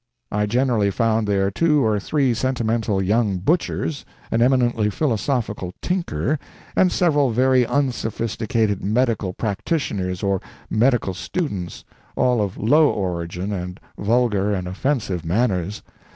[0.31, 6.39] I generally found there two or three sentimental young butchers, an eminently philosophical tinker,
[6.75, 10.41] and several very unsophisticated medical practitioners or
[10.71, 11.85] medical students,
[12.15, 15.83] all of low origin and vulgar and offensive manners.